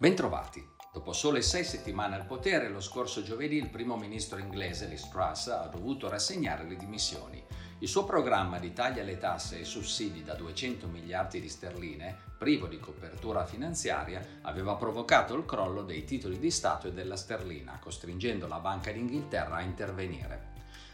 [0.00, 0.64] Bentrovati.
[0.92, 5.48] Dopo sole sei settimane al potere, lo scorso giovedì il primo ministro inglese Liz Truss
[5.48, 7.44] ha dovuto rassegnare le dimissioni.
[7.80, 12.68] Il suo programma di taglia alle tasse e sussidi da 200 miliardi di sterline, privo
[12.68, 18.46] di copertura finanziaria, aveva provocato il crollo dei titoli di Stato e della sterlina, costringendo
[18.46, 20.52] la Banca d'Inghilterra a intervenire.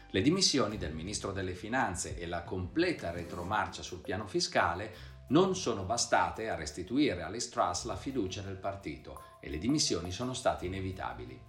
[0.09, 5.83] Le dimissioni del ministro delle Finanze e la completa retromarcia sul piano fiscale non sono
[5.83, 10.67] bastate a restituire a Liz Truss la fiducia del partito e le dimissioni sono state
[10.67, 11.39] inevitabili.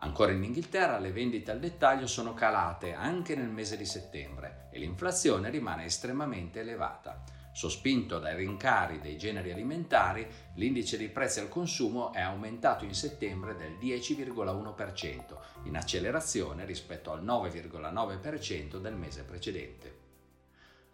[0.00, 4.78] Ancora in Inghilterra le vendite al dettaglio sono calate anche nel mese di settembre e
[4.78, 7.22] l'inflazione rimane estremamente elevata.
[7.52, 13.56] Sospinto dai rincari dei generi alimentari, l'indice dei prezzi al consumo è aumentato in settembre
[13.56, 15.20] del 10,1%,
[15.64, 20.07] in accelerazione rispetto al 9,9% del mese precedente.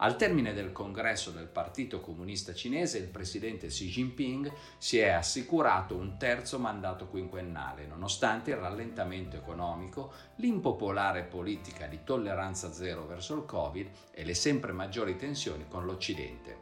[0.05, 5.97] Al termine del congresso del Partito Comunista Cinese, il presidente Xi Jinping si è assicurato
[5.97, 13.47] un terzo mandato quinquennale, nonostante il rallentamento economico, l'impopolare politica di tolleranza zero verso il
[13.47, 16.59] Covid e le sempre maggiori tensioni con l'Occidente.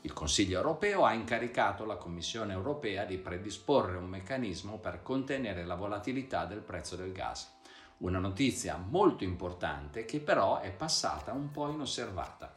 [0.00, 5.74] Il Consiglio europeo ha incaricato la Commissione europea di predisporre un meccanismo per contenere la
[5.74, 7.52] volatilità del prezzo del gas.
[7.98, 12.51] Una notizia molto importante che però è passata un po' inosservata.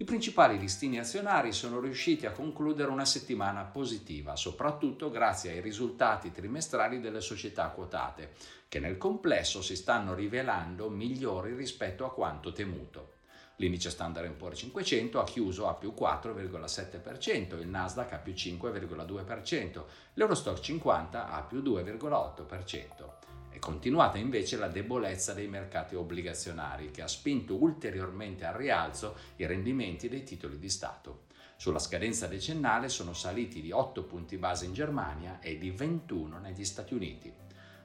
[0.00, 6.32] I principali listini azionari sono riusciti a concludere una settimana positiva, soprattutto grazie ai risultati
[6.32, 8.30] trimestrali delle società quotate,
[8.66, 13.16] che nel complesso si stanno rivelando migliori rispetto a quanto temuto.
[13.56, 19.84] L'indice Standard Poor's 500 ha chiuso a più 4,7%, il Nasdaq a più 5,2%,
[20.14, 23.39] l'Eurostock 50 a più 2,8%.
[23.50, 29.46] È continuata invece la debolezza dei mercati obbligazionari che ha spinto ulteriormente al rialzo i
[29.46, 31.24] rendimenti dei titoli di Stato.
[31.56, 36.64] Sulla scadenza decennale sono saliti di 8 punti base in Germania e di 21 negli
[36.64, 37.30] Stati Uniti.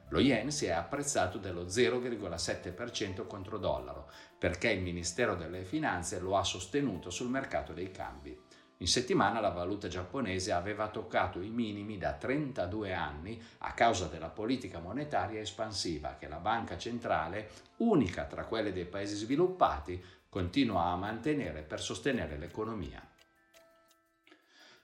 [0.10, 6.38] Lo yen si è apprezzato dello 0,7% contro dollaro perché il Ministero delle Finanze lo
[6.38, 8.40] ha sostenuto sul mercato dei cambi.
[8.80, 14.28] In settimana la valuta giapponese aveva toccato i minimi da 32 anni a causa della
[14.28, 20.98] politica monetaria espansiva che la banca centrale, unica tra quelle dei paesi sviluppati, continua a
[20.98, 23.02] mantenere per sostenere l'economia.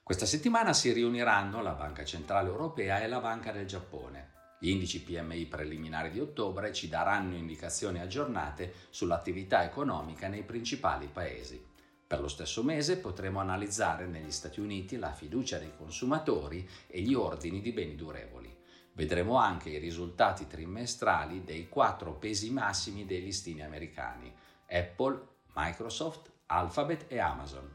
[0.02, 4.31] Questa settimana si riuniranno la Banca Centrale Europea e la Banca del Giappone.
[4.59, 11.71] Gli indici PMI preliminari di ottobre ci daranno indicazioni aggiornate sull'attività economica nei principali paesi.
[12.12, 17.14] Per lo stesso mese potremo analizzare negli Stati Uniti la fiducia dei consumatori e gli
[17.14, 18.54] ordini di beni durevoli.
[18.92, 24.30] Vedremo anche i risultati trimestrali dei quattro pesi massimi dei listini americani,
[24.68, 27.74] Apple, Microsoft, Alphabet e Amazon.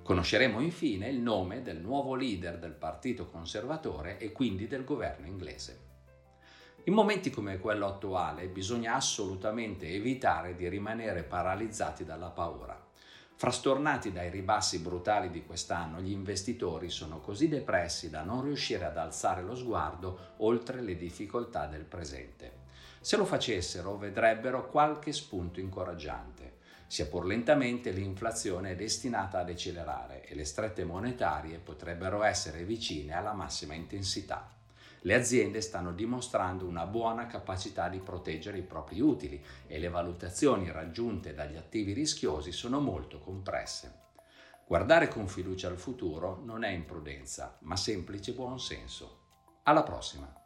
[0.00, 5.80] Conosceremo infine il nome del nuovo leader del Partito Conservatore e quindi del governo inglese.
[6.84, 12.85] In momenti come quello attuale bisogna assolutamente evitare di rimanere paralizzati dalla paura.
[13.38, 18.96] Frastornati dai ribassi brutali di quest'anno, gli investitori sono così depressi da non riuscire ad
[18.96, 22.64] alzare lo sguardo oltre le difficoltà del presente.
[22.98, 26.54] Se lo facessero vedrebbero qualche spunto incoraggiante.
[26.86, 33.12] Sia pur lentamente l'inflazione è destinata ad accelerare e le strette monetarie potrebbero essere vicine
[33.12, 34.50] alla massima intensità
[35.00, 40.70] le aziende stanno dimostrando una buona capacità di proteggere i propri utili e le valutazioni
[40.70, 44.04] raggiunte dagli attivi rischiosi sono molto compresse.
[44.66, 49.20] Guardare con fiducia al futuro non è imprudenza, ma semplice buonsenso.
[49.62, 50.45] Alla prossima!